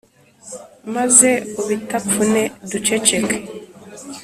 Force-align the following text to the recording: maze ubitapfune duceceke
maze 0.95 1.29
ubitapfune 1.61 2.41
duceceke 2.69 3.37